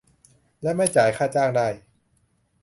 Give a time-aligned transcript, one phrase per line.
[0.61, 1.67] และไม่จ่ายค่าจ้างได้